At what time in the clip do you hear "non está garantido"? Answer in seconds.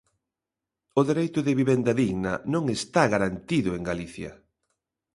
2.53-3.69